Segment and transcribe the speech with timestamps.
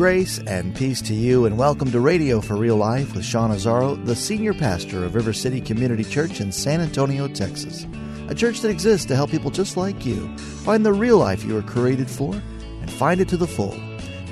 [0.00, 4.02] Grace and peace to you, and welcome to Radio for Real Life with Sean Azzaro,
[4.06, 7.86] the senior pastor of River City Community Church in San Antonio, Texas.
[8.28, 11.52] A church that exists to help people just like you find the real life you
[11.52, 13.78] were created for and find it to the full.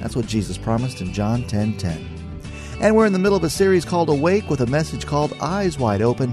[0.00, 2.09] That's what Jesus promised in John 10 10.
[2.80, 5.78] And we're in the middle of a series called Awake with a message called Eyes
[5.78, 6.32] Wide Open.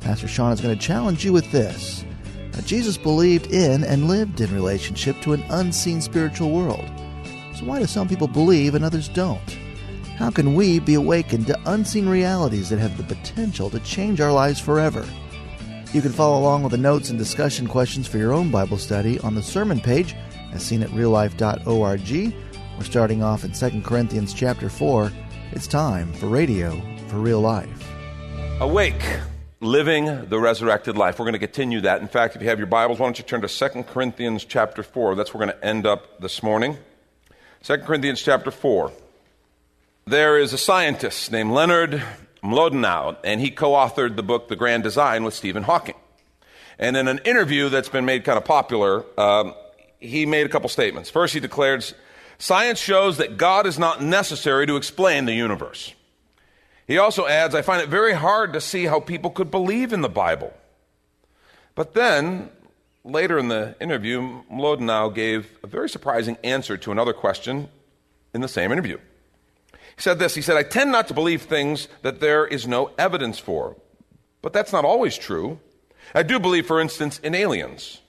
[0.00, 2.04] Pastor Sean is going to challenge you with this.
[2.52, 6.90] Now, Jesus believed in and lived in relationship to an unseen spiritual world.
[7.62, 9.56] So, why do some people believe and others don't?
[10.16, 14.32] How can we be awakened to unseen realities that have the potential to change our
[14.32, 15.06] lives forever?
[15.92, 19.20] You can follow along with the notes and discussion questions for your own Bible study
[19.20, 20.16] on the sermon page
[20.52, 22.34] as seen at reallife.org.
[22.78, 25.12] We're starting off in 2 Corinthians chapter 4.
[25.52, 27.88] It's time for Radio for Real Life.
[28.60, 29.04] Awake,
[29.60, 31.20] living the resurrected life.
[31.20, 32.00] We're going to continue that.
[32.00, 34.82] In fact, if you have your Bibles, why don't you turn to 2 Corinthians chapter
[34.82, 35.14] 4.
[35.14, 36.76] That's where we're going to end up this morning.
[37.62, 38.90] 2 Corinthians chapter 4.
[40.04, 42.02] There is a scientist named Leonard
[42.42, 45.94] Mlodinow, and he co authored the book The Grand Design with Stephen Hawking.
[46.76, 49.54] And in an interview that's been made kind of popular, um,
[50.00, 51.08] he made a couple statements.
[51.08, 51.84] First, he declared
[52.36, 55.94] Science shows that God is not necessary to explain the universe.
[56.88, 60.00] He also adds, I find it very hard to see how people could believe in
[60.00, 60.52] the Bible.
[61.76, 62.50] But then,
[63.04, 67.68] later in the interview, Mlodinow gave a very surprising answer to another question
[68.34, 68.98] in the same interview.
[69.96, 72.90] He said this He said, I tend not to believe things that there is no
[72.98, 73.76] evidence for.
[74.40, 75.60] But that's not always true.
[76.14, 78.00] I do believe, for instance, in aliens.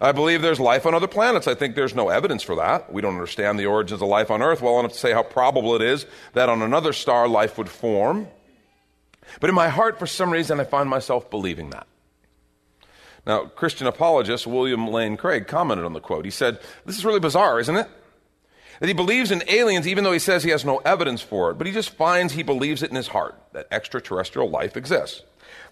[0.00, 1.46] I believe there's life on other planets.
[1.46, 2.92] I think there's no evidence for that.
[2.92, 5.76] We don't understand the origins of life on Earth well enough to say how probable
[5.76, 8.26] it is that on another star life would form.
[9.40, 11.86] But in my heart, for some reason, I find myself believing that.
[13.26, 16.24] Now, Christian apologist William Lane Craig commented on the quote.
[16.24, 17.88] He said, This is really bizarre, isn't it?
[18.80, 21.54] That he believes in aliens even though he says he has no evidence for it,
[21.54, 25.22] but he just finds he believes it in his heart that extraterrestrial life exists.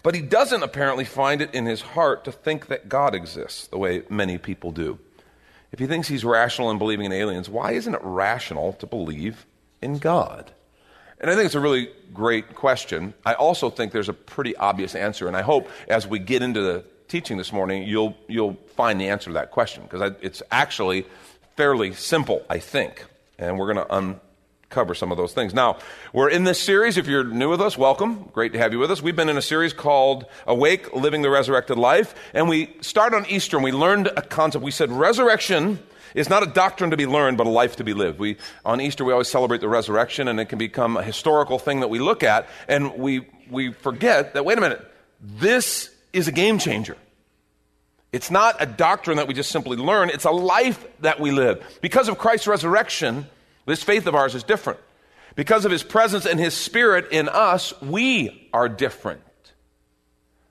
[0.01, 3.77] But he doesn't apparently find it in his heart to think that God exists the
[3.77, 4.99] way many people do.
[5.71, 9.45] If he thinks he's rational in believing in aliens, why isn't it rational to believe
[9.81, 10.51] in God?
[11.19, 13.13] And I think it's a really great question.
[13.25, 16.61] I also think there's a pretty obvious answer, and I hope as we get into
[16.61, 21.05] the teaching this morning, you'll, you'll find the answer to that question, because it's actually
[21.55, 23.05] fairly simple, I think.
[23.37, 25.53] And we're going to uncover some of those things.
[25.53, 25.77] Now,
[26.13, 26.97] we're in this series.
[26.97, 28.29] If you're new with us, welcome.
[28.33, 29.01] Great to have you with us.
[29.01, 32.15] We've been in a series called Awake, Living the Resurrected Life.
[32.33, 34.63] And we start on Easter and we learned a concept.
[34.63, 35.79] We said resurrection
[36.15, 38.19] is not a doctrine to be learned, but a life to be lived.
[38.19, 41.79] We, on Easter, we always celebrate the resurrection and it can become a historical thing
[41.79, 42.47] that we look at.
[42.67, 44.91] And we, we forget that, wait a minute,
[45.21, 46.95] this is a game changer.
[48.13, 51.79] It's not a doctrine that we just simply learn, it's a life that we live.
[51.81, 53.25] Because of Christ's resurrection,
[53.65, 54.79] this faith of ours is different.
[55.35, 59.21] Because of his presence and his spirit in us, we are different.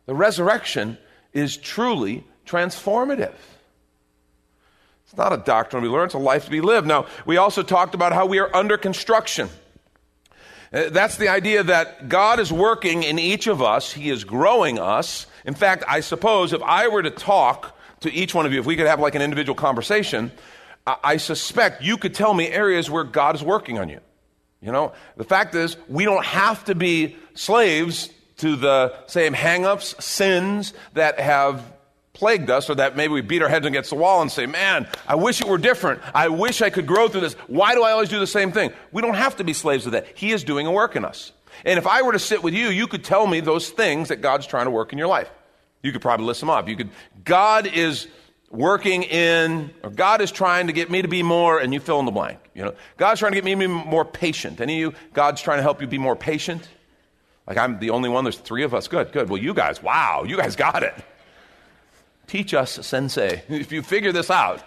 [0.07, 0.99] The resurrection
[1.33, 3.35] is truly transformative.
[5.05, 6.89] It's not a doctrine we learn, it's a life to be lived.
[6.89, 9.49] Now, we also talked about how we are under construction.
[10.73, 14.81] Uh, that's the idea that God is working in each of us, He is growing
[14.81, 15.27] us.
[15.45, 18.67] In fact, I suppose if I were to talk to each one of you, if
[18.67, 20.31] we could have like an individual conversation,
[20.87, 24.01] I suspect you could tell me areas where God is working on you.
[24.61, 30.01] You know, the fact is, we don't have to be slaves to the same hangups,
[30.01, 31.65] sins that have
[32.13, 34.89] plagued us, or that maybe we beat our heads against the wall and say, Man,
[35.07, 36.01] I wish it were different.
[36.15, 37.35] I wish I could grow through this.
[37.47, 38.73] Why do I always do the same thing?
[38.93, 40.07] We don't have to be slaves to that.
[40.17, 41.33] He is doing a work in us.
[41.65, 44.21] And if I were to sit with you, you could tell me those things that
[44.21, 45.31] God's trying to work in your life.
[45.83, 46.69] You could probably list them off.
[46.69, 46.91] You could,
[47.25, 48.07] God is
[48.51, 51.99] working in, or God is trying to get me to be more, and you fill
[51.99, 52.39] in the blank.
[52.55, 54.61] You know, God's trying to get me to be more patient.
[54.61, 56.69] Any of you, God's trying to help you be more patient?
[57.47, 58.87] Like I'm the only one, there's three of us.
[58.89, 59.29] Good, good.
[59.29, 60.95] Well, you guys, wow, you guys got it.
[62.27, 64.63] Teach us, sensei, if you figure this out.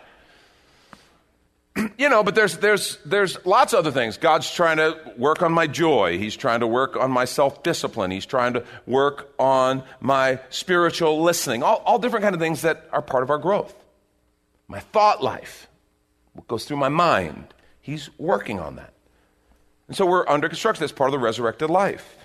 [1.98, 4.18] you know, but there's, there's, there's lots of other things.
[4.18, 6.18] God's trying to work on my joy.
[6.18, 8.12] He's trying to work on my self discipline.
[8.12, 11.64] He's trying to work on my spiritual listening.
[11.64, 13.76] All, all different kind of things that are part of our growth.
[14.68, 15.68] My thought life.
[16.34, 17.54] what goes through my mind.
[17.82, 18.94] He's working on that.
[19.88, 20.82] And so we're under construction.
[20.82, 22.16] That's part of the resurrected life.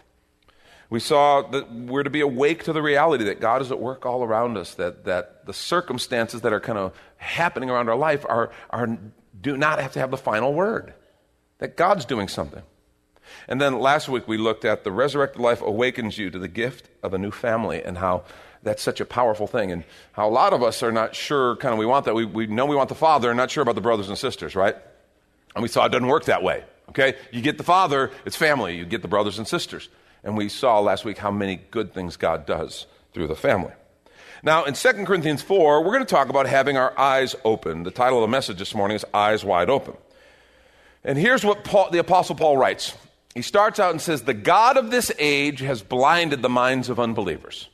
[0.89, 4.05] We saw that we're to be awake to the reality that God is at work
[4.07, 8.27] all around us, that, that the circumstances that are kind of happening around our life
[8.29, 8.99] are, are,
[9.41, 10.95] do not have to have the final word,
[11.59, 12.63] that God's doing something.
[13.49, 16.89] And then last week we looked at the resurrected life awakens you to the gift
[17.03, 18.25] of a new family and how
[18.63, 21.73] that's such a powerful thing and how a lot of us are not sure kind
[21.73, 22.15] of we want that.
[22.15, 24.55] We, we know we want the father and not sure about the brothers and sisters,
[24.55, 24.77] right?
[25.55, 26.65] And we saw it doesn't work that way.
[26.91, 27.15] Okay?
[27.31, 28.77] You get the father, it's family.
[28.77, 29.89] You get the brothers and sisters.
[30.23, 33.73] And we saw last week how many good things God does through the family.
[34.43, 37.83] Now, in 2 Corinthians 4, we're going to talk about having our eyes open.
[37.83, 39.95] The title of the message this morning is Eyes Wide Open.
[41.05, 42.95] And here's what Paul, the Apostle Paul writes.
[43.35, 46.99] He starts out and says, The God of this age has blinded the minds of
[46.99, 47.69] unbelievers,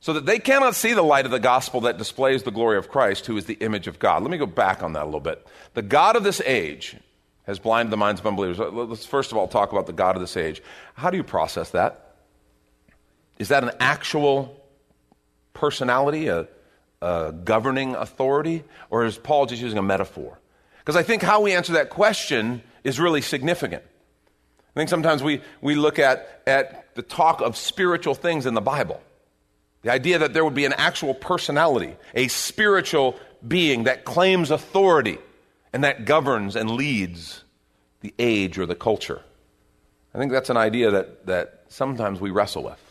[0.00, 2.88] so that they cannot see the light of the gospel that displays the glory of
[2.88, 4.22] Christ, who is the image of God.
[4.22, 5.46] Let me go back on that a little bit.
[5.74, 6.96] The God of this age
[7.46, 8.58] has blinded the minds of unbelievers.
[8.58, 10.62] Let's first of all talk about the God of this age.
[10.94, 12.16] How do you process that?
[13.38, 14.63] Is that an actual
[15.54, 16.46] personality, a,
[17.00, 20.38] a governing authority, or is Paul just using a metaphor?
[20.78, 23.82] Because I think how we answer that question is really significant.
[24.74, 28.60] I think sometimes we, we look at, at the talk of spiritual things in the
[28.60, 29.00] Bible.
[29.82, 33.16] The idea that there would be an actual personality, a spiritual
[33.46, 35.18] being that claims authority
[35.72, 37.44] and that governs and leads
[38.00, 39.22] the age or the culture.
[40.14, 42.83] I think that's an idea that, that sometimes we wrestle with.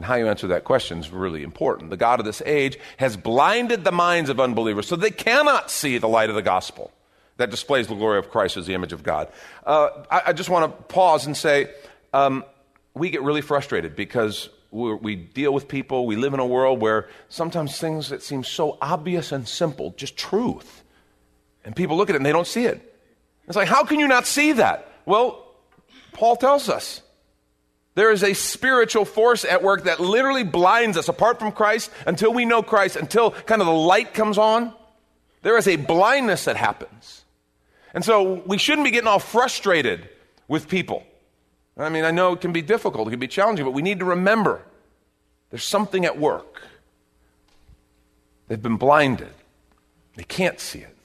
[0.00, 1.90] And how you answer that question is really important.
[1.90, 5.98] The God of this age has blinded the minds of unbelievers so they cannot see
[5.98, 6.90] the light of the gospel
[7.36, 9.28] that displays the glory of Christ as the image of God.
[9.62, 11.68] Uh, I, I, just want to pause and say
[12.14, 12.46] um,
[12.94, 17.06] we get really frustrated because we deal with people, we live in a world where
[17.28, 20.82] sometimes things that seem so obvious and simple, just truth,
[21.62, 22.98] and people look at it and they don't see it.
[23.46, 24.90] It's like, how can you not see that?
[25.04, 25.46] Well,
[26.14, 27.02] Paul tells us
[28.00, 32.32] there is a spiritual force at work that literally blinds us apart from Christ until
[32.32, 34.72] we know Christ, until kind of the light comes on.
[35.42, 37.26] There is a blindness that happens.
[37.92, 40.08] And so we shouldn't be getting all frustrated
[40.48, 41.04] with people.
[41.76, 43.98] I mean, I know it can be difficult, it can be challenging, but we need
[43.98, 44.62] to remember
[45.50, 46.62] there's something at work.
[48.48, 49.34] They've been blinded,
[50.14, 50.96] they can't see it.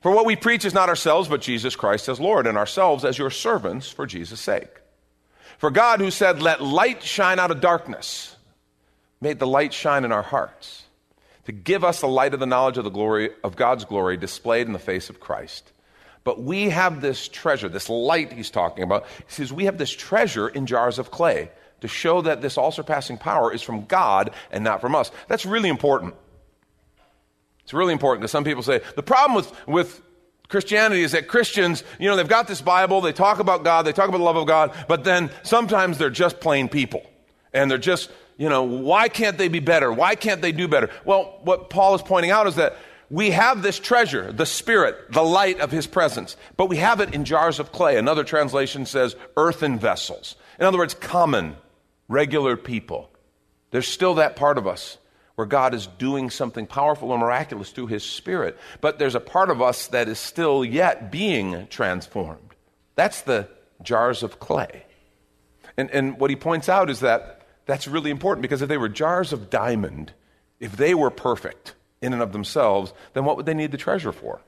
[0.00, 3.18] For what we preach is not ourselves, but Jesus Christ as Lord, and ourselves as
[3.18, 4.80] your servants for Jesus' sake.
[5.58, 8.34] For God, who said, Let light shine out of darkness,
[9.20, 10.84] made the light shine in our hearts
[11.44, 14.66] to give us the light of the knowledge of the glory of God's glory displayed
[14.66, 15.72] in the face of Christ.
[16.22, 19.06] But we have this treasure, this light he's talking about.
[19.26, 21.50] He says, We have this treasure in jars of clay
[21.80, 25.10] to show that this all surpassing power is from God and not from us.
[25.26, 26.14] That's really important.
[27.64, 30.02] It's really important because some people say the problem with, with
[30.48, 33.92] Christianity is that Christians, you know, they've got this Bible, they talk about God, they
[33.92, 37.04] talk about the love of God, but then sometimes they're just plain people.
[37.52, 39.92] And they're just, you know, why can't they be better?
[39.92, 40.90] Why can't they do better?
[41.04, 42.76] Well, what Paul is pointing out is that
[43.10, 47.14] we have this treasure, the Spirit, the light of His presence, but we have it
[47.14, 47.96] in jars of clay.
[47.96, 50.36] Another translation says earthen vessels.
[50.58, 51.56] In other words, common,
[52.08, 53.10] regular people.
[53.70, 54.98] There's still that part of us
[55.38, 58.58] where God is doing something powerful and miraculous through His Spirit.
[58.80, 62.56] But there's a part of us that is still yet being transformed.
[62.96, 63.46] That's the
[63.80, 64.84] jars of clay.
[65.76, 68.88] And, and what he points out is that that's really important because if they were
[68.88, 70.12] jars of diamond,
[70.58, 74.10] if they were perfect in and of themselves, then what would they need the treasure
[74.10, 74.40] for?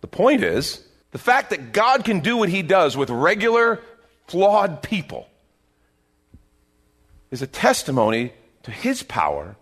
[0.00, 3.80] The point is, the fact that God can do what he does with regular,
[4.26, 5.28] flawed people
[7.30, 8.32] is a testimony
[8.64, 9.54] to his power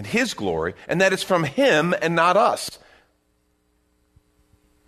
[0.00, 2.78] and His glory, and that it's from Him and not us.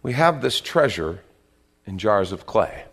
[0.02, 1.21] We have this treasure
[1.85, 2.85] in jars of clay.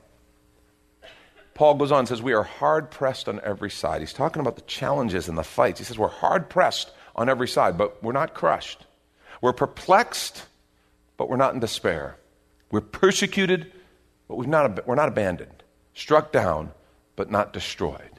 [1.54, 4.02] Paul goes on and says, We are hard pressed on every side.
[4.02, 5.80] He's talking about the challenges and the fights.
[5.80, 8.86] He says, We're hard pressed on every side, but we're not crushed.
[9.42, 10.46] We're perplexed,
[11.16, 12.18] but we're not in despair.
[12.70, 13.72] We're persecuted,
[14.28, 15.64] but we've not, we're not abandoned.
[15.94, 16.74] Struck down,
[17.16, 18.19] but not destroyed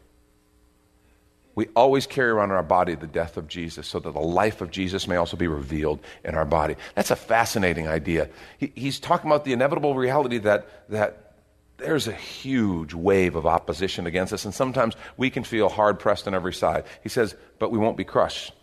[1.60, 4.62] we always carry around in our body the death of Jesus so that the life
[4.62, 6.74] of Jesus may also be revealed in our body.
[6.94, 8.30] That's a fascinating idea.
[8.56, 11.34] He, he's talking about the inevitable reality that, that
[11.76, 16.26] there's a huge wave of opposition against us, and sometimes we can feel hard pressed
[16.26, 16.84] on every side.
[17.02, 18.54] He says, but we won't be crushed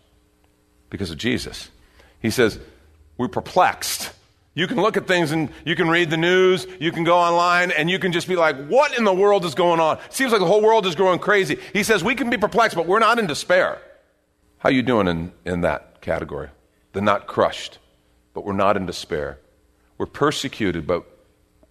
[0.90, 1.70] because of Jesus.
[2.18, 2.58] He says,
[3.16, 4.10] we're perplexed
[4.58, 7.70] you can look at things and you can read the news, you can go online,
[7.70, 9.98] and you can just be like, what in the world is going on?
[9.98, 11.60] It seems like the whole world is growing crazy.
[11.72, 13.80] He says, we can be perplexed, but we're not in despair.
[14.58, 16.48] How you doing in, in that category?
[16.92, 17.78] The not crushed,
[18.34, 19.38] but we're not in despair.
[19.96, 21.04] We're persecuted, but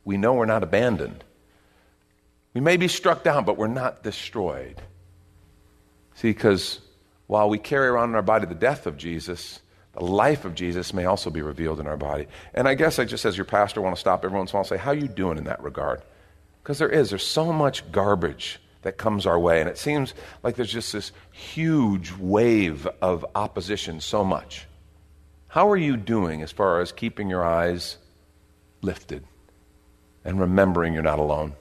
[0.05, 1.25] we know we're not abandoned.
[2.53, 4.81] We may be struck down, but we're not destroyed.
[6.15, 6.79] See, because
[7.27, 9.59] while we carry around in our body the death of Jesus,
[9.97, 12.27] the life of Jesus may also be revealed in our body.
[12.53, 14.57] And I guess I just, as your pastor, want to stop every once in a
[14.57, 16.03] while and say, How are you doing in that regard?
[16.61, 17.09] Because there is.
[17.09, 20.13] There's so much garbage that comes our way, and it seems
[20.43, 24.67] like there's just this huge wave of opposition, so much.
[25.47, 27.97] How are you doing as far as keeping your eyes
[28.83, 29.23] lifted
[30.23, 31.55] and remembering you're not alone?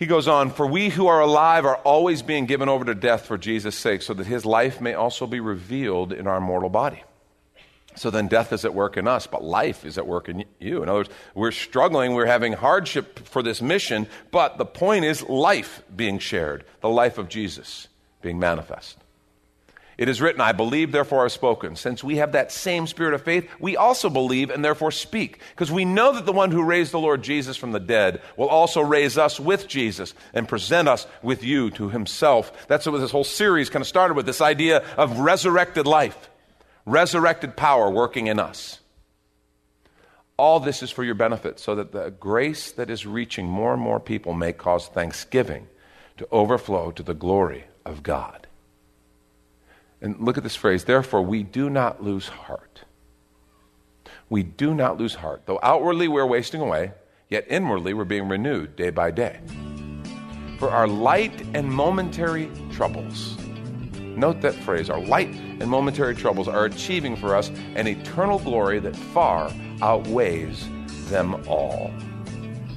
[0.00, 3.26] He goes on, For we who are alive are always being given over to death
[3.26, 7.04] for Jesus' sake, so that his life may also be revealed in our mortal body.
[7.96, 10.82] So then death is at work in us, but life is at work in you.
[10.82, 15.22] In other words, we're struggling, we're having hardship for this mission, but the point is
[15.28, 17.86] life being shared, the life of Jesus
[18.22, 18.96] being manifest.
[20.00, 21.76] It is written, I believe, therefore I've spoken.
[21.76, 25.42] Since we have that same spirit of faith, we also believe and therefore speak.
[25.50, 28.48] Because we know that the one who raised the Lord Jesus from the dead will
[28.48, 32.66] also raise us with Jesus and present us with you to himself.
[32.66, 36.30] That's what this whole series kind of started with this idea of resurrected life,
[36.86, 38.80] resurrected power working in us.
[40.38, 43.82] All this is for your benefit, so that the grace that is reaching more and
[43.82, 45.68] more people may cause thanksgiving
[46.16, 48.39] to overflow to the glory of God.
[50.00, 52.84] And look at this phrase, therefore, we do not lose heart.
[54.28, 55.42] We do not lose heart.
[55.46, 56.92] Though outwardly we're wasting away,
[57.28, 59.40] yet inwardly we're being renewed day by day.
[60.58, 63.36] For our light and momentary troubles,
[64.00, 68.78] note that phrase, our light and momentary troubles are achieving for us an eternal glory
[68.80, 69.52] that far
[69.82, 70.68] outweighs
[71.08, 71.90] them all.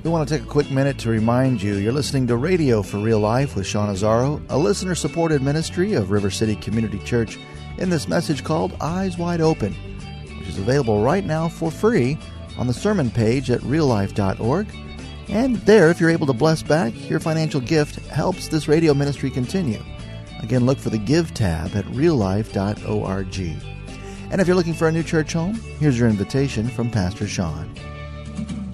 [0.03, 2.97] We want to take a quick minute to remind you you're listening to Radio for
[2.97, 7.39] Real Life with Sean Azzaro, a listener supported ministry of River City Community Church,
[7.77, 9.71] in this message called Eyes Wide Open,
[10.37, 12.17] which is available right now for free
[12.57, 14.67] on the sermon page at reallife.org.
[15.29, 19.29] And there, if you're able to bless back, your financial gift helps this radio ministry
[19.29, 19.81] continue.
[20.41, 23.39] Again, look for the Give tab at reallife.org.
[24.31, 27.73] And if you're looking for a new church home, here's your invitation from Pastor Sean.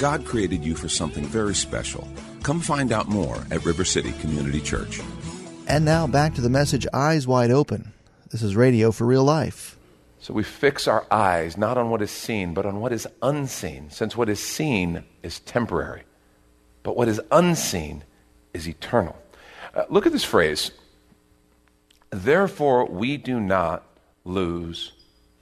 [0.00, 2.08] God created you for something very special.
[2.42, 4.98] Come find out more at River City Community Church.
[5.66, 7.92] And now back to the message Eyes Wide Open.
[8.30, 9.76] This is radio for real life.
[10.18, 13.90] So we fix our eyes not on what is seen, but on what is unseen,
[13.90, 16.04] since what is seen is temporary,
[16.82, 18.02] but what is unseen
[18.54, 19.20] is eternal.
[19.74, 20.70] Uh, look at this phrase.
[22.08, 23.84] Therefore, we do not
[24.24, 24.92] lose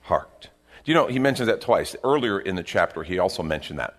[0.00, 0.50] heart.
[0.82, 1.94] Do you know, he mentions that twice.
[2.02, 3.94] Earlier in the chapter, he also mentioned that.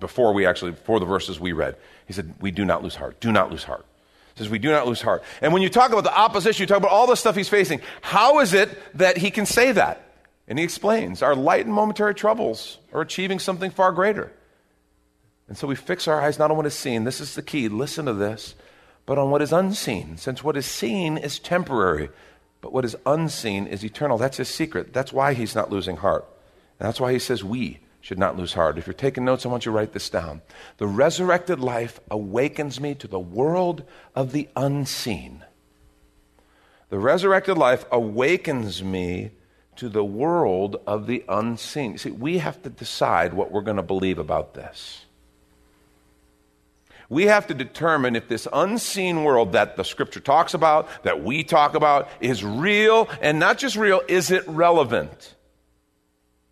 [0.00, 3.20] Before we actually, before the verses we read, he said, We do not lose heart.
[3.20, 3.86] Do not lose heart.
[4.34, 5.22] He says, We do not lose heart.
[5.40, 7.80] And when you talk about the opposition, you talk about all the stuff he's facing.
[8.00, 10.04] How is it that he can say that?
[10.48, 14.32] And he explains, Our light and momentary troubles are achieving something far greater.
[15.46, 17.04] And so we fix our eyes not on what is seen.
[17.04, 17.68] This is the key.
[17.68, 18.54] Listen to this.
[19.06, 22.10] But on what is unseen, since what is seen is temporary,
[22.60, 24.18] but what is unseen is eternal.
[24.18, 24.92] That's his secret.
[24.92, 26.24] That's why he's not losing heart.
[26.78, 28.78] And that's why he says, We should not lose heart.
[28.78, 30.40] If you're taking notes, I want you to write this down.
[30.78, 35.44] The resurrected life awakens me to the world of the unseen.
[36.88, 39.30] The resurrected life awakens me
[39.76, 41.98] to the world of the unseen.
[41.98, 45.04] See, we have to decide what we're going to believe about this.
[47.08, 51.42] We have to determine if this unseen world that the scripture talks about, that we
[51.42, 55.34] talk about, is real and not just real, is it relevant?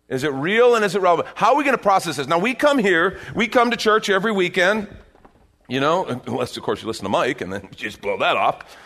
[0.09, 1.29] Is it real and is it relevant?
[1.35, 2.27] How are we going to process this?
[2.27, 4.87] Now, we come here, we come to church every weekend,
[5.67, 8.77] you know, unless, of course, you listen to Mike and then just blow that off.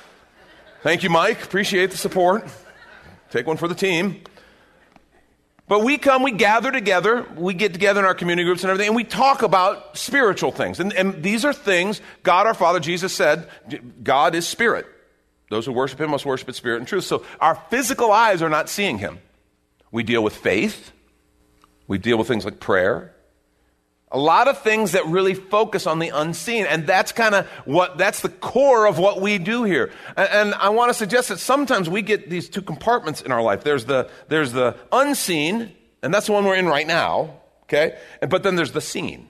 [0.82, 1.44] Thank you, Mike.
[1.44, 2.46] Appreciate the support.
[3.32, 4.22] Take one for the team.
[5.70, 8.90] But we come, we gather together, we get together in our community groups and everything,
[8.90, 10.82] and we talk about spiritual things.
[10.82, 13.48] And, and these are things God our Father, Jesus said,
[14.04, 14.86] God is spirit.
[15.50, 17.06] Those who worship him must worship in spirit and truth.
[17.06, 19.20] So our physical eyes are not seeing him.
[19.90, 20.92] We deal with faith,
[21.88, 23.14] we deal with things like prayer,
[24.14, 26.68] a lot of things that really focus on the unseen.
[26.68, 29.92] And that's kind of what, that's the core of what we do here.
[30.16, 33.42] And, and, I want to suggest that sometimes we get these two compartments in our
[33.42, 33.64] life.
[33.64, 35.72] There's the, there's the unseen,
[36.04, 37.98] and that's the one we're in right now, okay?
[38.22, 39.30] And, but then there's the seen,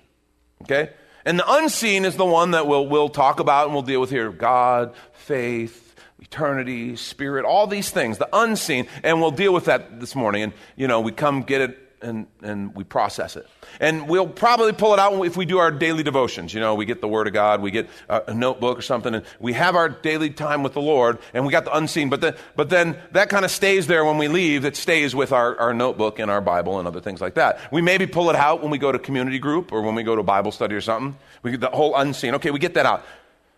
[0.64, 0.90] okay?
[1.24, 4.10] And the unseen is the one that we'll, we'll talk about and we'll deal with
[4.10, 10.02] here God, faith, eternity, spirit, all these things, the unseen, and we'll deal with that
[10.02, 10.44] this morning.
[10.44, 13.48] And, you know, we come get it and, and we process it.
[13.80, 16.54] And we'll probably pull it out if we do our daily devotions.
[16.54, 19.26] You know, we get the Word of God, we get a, notebook or something, and
[19.40, 22.10] we have our daily time with the Lord, and we got the unseen.
[22.10, 24.66] But, the, but then that kind of stays there when we leave.
[24.66, 27.72] It stays with our, our notebook and our Bible and other things like that.
[27.72, 30.16] We maybe pull it out when we go to community group or when we go
[30.16, 31.18] to Bible study or something.
[31.42, 32.36] We get the whole unseen.
[32.36, 33.04] Okay, we get that out.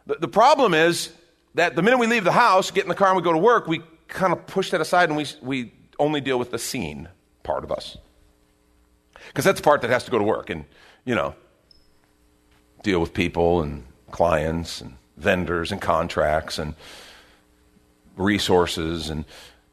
[0.06, 1.12] The, the problem is
[1.56, 3.38] that the minute we leave the house, get in the car, and we go to
[3.38, 7.10] work, we kind of push that aside and we, we only deal with the seen
[7.44, 7.98] part of us.
[9.28, 10.66] Because that's the part that has to go to work and,
[11.06, 11.36] you know,
[12.84, 16.76] deal with people and clients and vendors and contracts and
[18.18, 19.26] resources and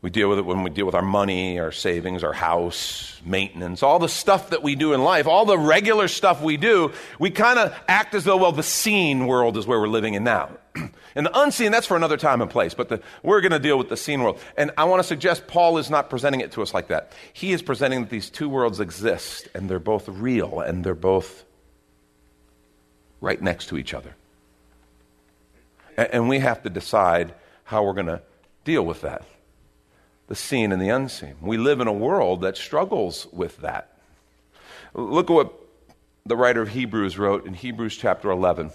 [0.02, 3.84] we deal with it when we deal with our money, our savings, our house, maintenance,
[3.84, 6.90] all the stuff that we do in life, all the regular stuff we do,
[7.20, 10.24] we kind of act as though, well, the seen world is where we're living in
[10.24, 10.50] now.
[11.14, 13.78] And the unseen, that's for another time and place, but the, we're going to deal
[13.78, 14.40] with the seen world.
[14.56, 17.12] And I want to suggest Paul is not presenting it to us like that.
[17.32, 21.44] He is presenting that these two worlds exist, and they're both real, and they're both
[23.20, 24.14] right next to each other.
[25.96, 28.22] and, and we have to decide how we're going to
[28.64, 29.24] deal with that
[30.28, 31.34] the seen and the unseen.
[31.42, 33.98] We live in a world that struggles with that.
[34.94, 35.52] Look at what
[36.24, 38.70] the writer of Hebrews wrote in Hebrews chapter 11.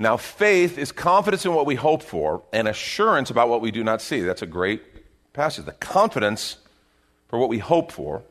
[0.00, 3.84] Now, faith is confidence in what we hope for and assurance about what we do
[3.84, 4.22] not see.
[4.22, 4.82] That's a great
[5.34, 5.66] passage.
[5.66, 6.56] The confidence
[7.28, 8.22] for what we hope for.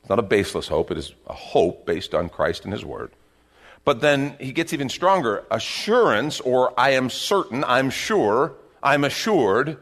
[0.00, 3.10] It's not a baseless hope, it is a hope based on Christ and His Word.
[3.84, 9.78] But then he gets even stronger assurance, or I am certain, I'm sure, I'm assured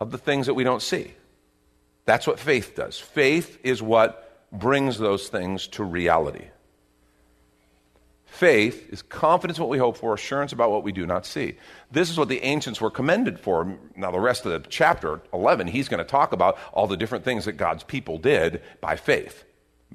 [0.00, 1.12] of the things that we don't see.
[2.06, 2.98] That's what faith does.
[2.98, 6.46] Faith is what brings those things to reality.
[8.32, 11.54] Faith is confidence in what we hope for, assurance about what we do not see.
[11.90, 13.76] This is what the ancients were commended for.
[13.94, 17.26] Now, the rest of the chapter 11, he's going to talk about all the different
[17.26, 19.44] things that God's people did by faith.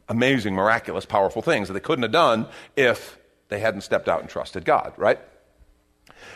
[0.08, 2.46] Amazing, miraculous, powerful things that they couldn't have done
[2.76, 3.18] if
[3.50, 5.20] they hadn't stepped out and trusted God, right?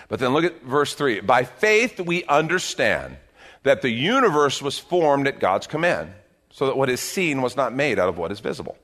[0.10, 1.20] But then look at verse 3.
[1.20, 3.18] By faith we understand
[3.62, 6.12] that the universe was formed at God's command,
[6.50, 8.76] so that what is seen was not made out of what is visible.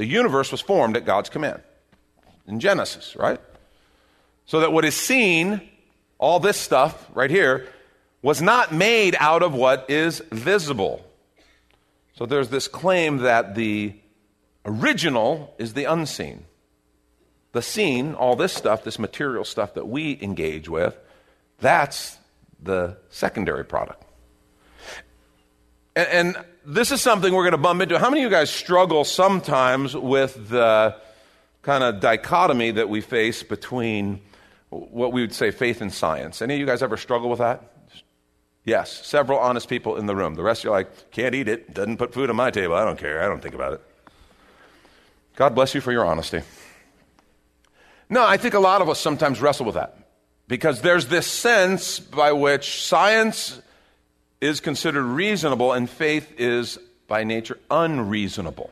[0.00, 1.60] The universe was formed at God's command
[2.48, 3.38] in Genesis, right?
[4.46, 5.60] So that what is seen,
[6.16, 7.68] all this stuff right here,
[8.22, 11.04] was not made out of what is visible.
[12.14, 13.92] So there's this claim that the
[14.64, 16.46] original is the unseen.
[17.52, 20.96] The seen, all this stuff, this material stuff that we engage with,
[21.58, 22.16] that's
[22.58, 24.02] the secondary product.
[25.94, 27.98] And, and this is something we're going to bump into.
[27.98, 30.96] How many of you guys struggle sometimes with the
[31.62, 34.20] kind of dichotomy that we face between
[34.68, 36.42] what we would say faith and science?
[36.42, 37.62] Any of you guys ever struggle with that?
[38.64, 40.34] Yes, several honest people in the room.
[40.34, 42.74] The rest are like, can't eat it, doesn't put food on my table.
[42.74, 43.22] I don't care.
[43.22, 43.80] I don't think about it.
[45.36, 46.42] God bless you for your honesty.
[48.10, 49.96] No, I think a lot of us sometimes wrestle with that.
[50.46, 53.62] Because there's this sense by which science
[54.40, 58.70] is considered reasonable and faith is by nature unreasonable.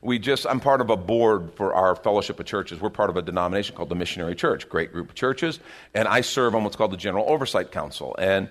[0.00, 2.80] We just, I'm part of a board for our fellowship of churches.
[2.80, 5.60] We're part of a denomination called the Missionary Church, great group of churches,
[5.94, 8.16] and I serve on what's called the General Oversight Council.
[8.18, 8.48] And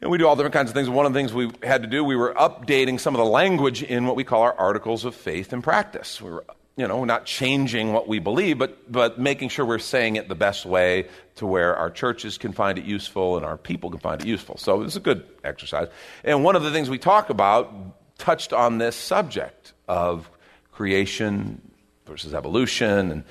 [0.00, 0.88] and we do all different kinds of things.
[0.88, 3.82] One of the things we had to do, we were updating some of the language
[3.82, 6.22] in what we call our articles of faith and practice.
[6.22, 6.44] We were
[6.78, 10.36] you know, not changing what we believe, but, but making sure we're saying it the
[10.36, 14.22] best way to where our churches can find it useful and our people can find
[14.22, 14.56] it useful.
[14.58, 15.88] So it's a good exercise.
[16.22, 17.74] And one of the things we talk about
[18.16, 20.30] touched on this subject of
[20.70, 21.60] creation
[22.06, 23.24] versus evolution and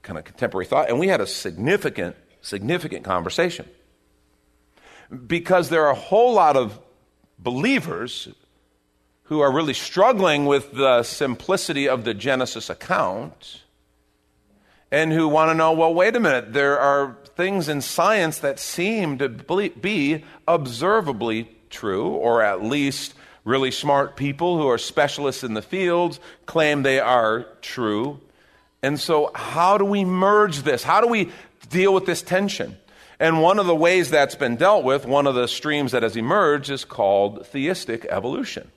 [0.00, 0.88] kind of contemporary thought.
[0.88, 3.68] And we had a significant, significant conversation.
[5.26, 6.80] Because there are a whole lot of
[7.38, 8.28] believers
[9.24, 13.62] who are really struggling with the simplicity of the Genesis account
[14.90, 18.58] and who want to know well, wait a minute, there are things in science that
[18.60, 25.54] seem to be observably true, or at least really smart people who are specialists in
[25.54, 28.20] the field claim they are true.
[28.82, 30.82] And so, how do we merge this?
[30.82, 31.30] How do we
[31.70, 32.76] deal with this tension?
[33.18, 36.16] And one of the ways that's been dealt with, one of the streams that has
[36.16, 38.70] emerged, is called theistic evolution.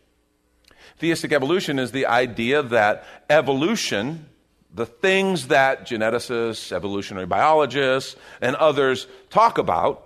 [1.00, 4.28] Theistic evolution is the idea that evolution,
[4.74, 10.04] the things that geneticists, evolutionary biologists, and others talk about,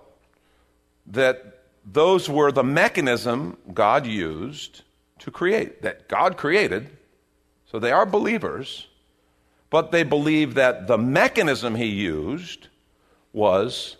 [1.08, 4.84] that those were the mechanism God used
[5.20, 6.90] to create, that God created.
[7.72, 8.88] So they are believers,
[9.70, 12.68] but they believe that the mechanism He used
[13.34, 13.96] was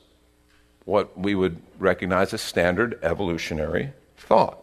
[0.84, 4.58] what we would recognize as standard evolutionary thought.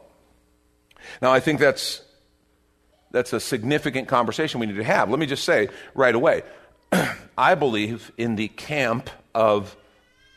[1.22, 2.02] Now, I think that's,
[3.10, 5.10] that's a significant conversation we need to have.
[5.10, 6.42] Let me just say right away
[7.38, 9.76] I believe in the camp of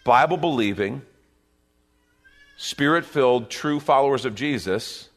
[0.03, 1.01] Bible believing,
[2.57, 5.09] spirit filled, true followers of Jesus.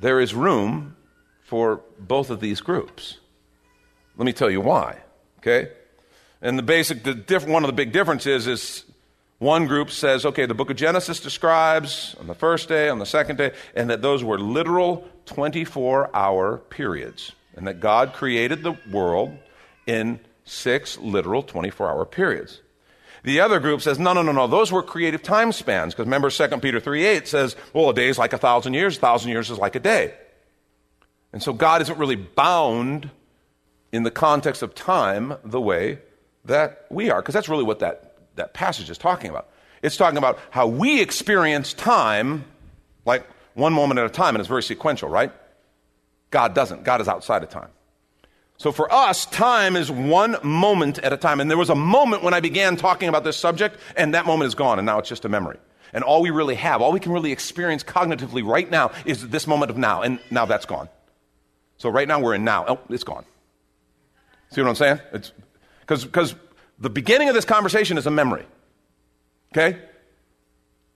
[0.00, 0.96] There is room
[1.44, 3.18] for both of these groups.
[4.16, 4.98] Let me tell you why,
[5.38, 5.72] okay?
[6.42, 8.84] And the basic, the diff, one of the big differences is
[9.40, 13.06] one group says, okay, the book of Genesis describes on the first day, on the
[13.06, 18.76] second day, and that those were literal 24 hour periods, and that God created the
[18.90, 19.34] world
[19.86, 22.60] in six literal 24 hour periods.
[23.22, 26.28] The other group says, no, no, no, no, those were creative time spans, because remember
[26.28, 29.30] 2 Peter 3 8 says, well, a day is like a thousand years, a thousand
[29.30, 30.12] years is like a day.
[31.32, 33.08] And so God isn't really bound
[33.90, 36.00] in the context of time the way
[36.44, 39.48] that we are, because that's really what that that passage is talking about.
[39.82, 42.44] It's talking about how we experience time
[43.04, 45.32] like one moment at a time, and it's very sequential, right?
[46.30, 46.84] God doesn't.
[46.84, 47.70] God is outside of time.
[48.56, 51.40] So for us, time is one moment at a time.
[51.40, 54.48] And there was a moment when I began talking about this subject, and that moment
[54.48, 55.56] is gone, and now it's just a memory.
[55.92, 59.46] And all we really have, all we can really experience cognitively right now is this
[59.46, 60.88] moment of now, and now that's gone.
[61.78, 62.66] So right now we're in now.
[62.68, 63.24] Oh, it's gone.
[64.50, 65.00] See what I'm saying?
[65.12, 65.32] It's
[65.80, 66.34] because
[66.80, 68.46] the beginning of this conversation is a memory.
[69.52, 69.78] Okay?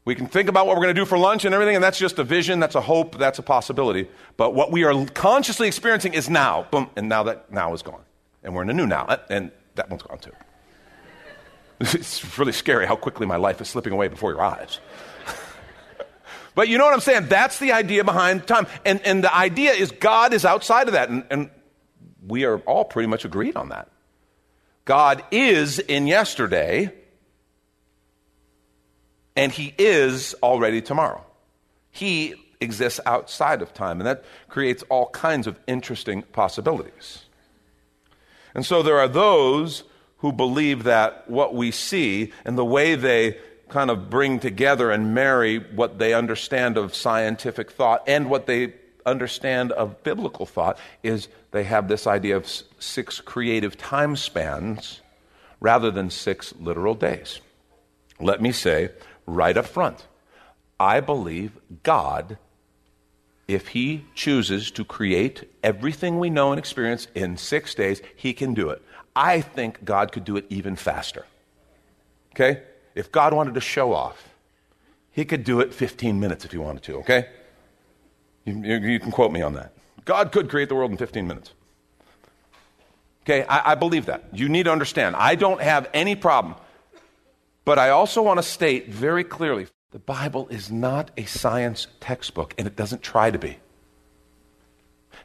[0.04, 1.98] We can think about what we're going to do for lunch and everything, and that's
[1.98, 4.08] just a vision, that's a hope, that's a possibility.
[4.36, 6.66] But what we are consciously experiencing is now.
[6.70, 8.02] Boom, and now that now is gone.
[8.42, 10.32] And we're in a new now, and that one's gone too.
[11.80, 14.78] It's really scary how quickly my life is slipping away before your eyes.
[16.54, 17.26] but you know what I'm saying?
[17.28, 18.66] That's the idea behind time.
[18.84, 21.50] And, and the idea is God is outside of that, and, and
[22.26, 23.88] we are all pretty much agreed on that.
[24.84, 26.92] God is in yesterday,
[29.36, 31.24] and He is already tomorrow.
[31.90, 37.24] He exists outside of time, and that creates all kinds of interesting possibilities.
[38.54, 39.84] And so there are those
[40.18, 45.14] who believe that what we see and the way they kind of bring together and
[45.14, 48.72] marry what they understand of scientific thought and what they
[49.06, 52.46] understand of biblical thought is they have this idea of
[52.78, 55.00] six creative time spans
[55.60, 57.40] rather than six literal days.
[58.20, 58.90] Let me say
[59.26, 60.06] right up front
[60.78, 62.36] I believe God,
[63.46, 68.54] if He chooses to create everything we know and experience in six days, He can
[68.54, 68.82] do it.
[69.14, 71.24] I think God could do it even faster.
[72.32, 72.62] Okay?
[72.94, 74.28] If God wanted to show off,
[75.12, 77.28] He could do it 15 minutes if He wanted to, okay?
[78.44, 79.72] You, you, can quote me on that.
[80.04, 81.52] God could create the world in 15 minutes.
[83.22, 84.24] Okay, I, I believe that.
[84.32, 85.16] You need to understand.
[85.16, 86.56] I don't have any problem.
[87.64, 92.52] But I also want to state very clearly the Bible is not a science textbook,
[92.58, 93.58] and it doesn't try to be.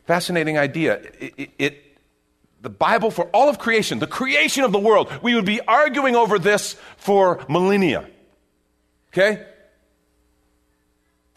[0.05, 1.01] Fascinating idea.
[1.19, 1.97] It, it, it,
[2.61, 6.15] the Bible for all of creation, the creation of the world, we would be arguing
[6.15, 8.07] over this for millennia.
[9.11, 9.45] Okay?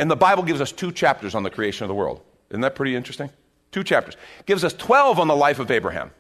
[0.02, 2.22] And the Bible gives us two chapters on the creation of the world.
[2.50, 3.30] Isn't that pretty interesting?
[3.70, 4.16] Two chapters.
[4.46, 6.10] Gives us 12 on the life of Abraham.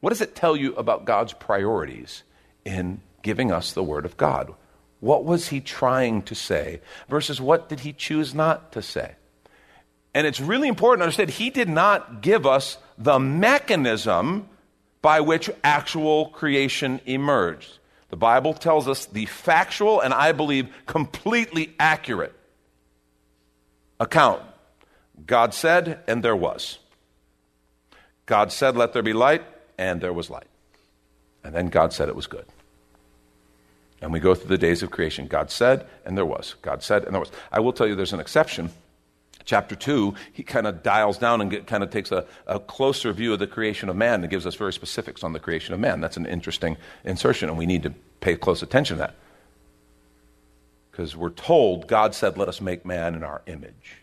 [0.00, 2.24] What does it tell you about God's priorities
[2.64, 4.52] in giving us the Word of God?
[4.98, 9.14] What was he trying to say versus what did he choose not to say?
[10.12, 14.48] And it's really important to understand he did not give us the mechanism
[15.02, 17.78] by which actual creation emerged.
[18.08, 22.34] The Bible tells us the factual and I believe completely accurate
[24.02, 24.42] account.
[25.26, 26.78] God said, and there was.
[28.26, 29.44] God said, Let there be light,
[29.78, 30.46] and there was light.
[31.44, 32.46] And then God said it was good.
[34.00, 35.28] And we go through the days of creation.
[35.28, 36.56] God said, and there was.
[36.60, 37.30] God said, and there was.
[37.52, 38.70] I will tell you there's an exception.
[39.44, 43.12] Chapter 2, he kind of dials down and get, kind of takes a, a closer
[43.12, 45.80] view of the creation of man and gives us very specifics on the creation of
[45.80, 46.00] man.
[46.00, 49.14] That's an interesting insertion, and we need to pay close attention to that.
[50.92, 53.96] Because we're told God said, Let us make man in our image.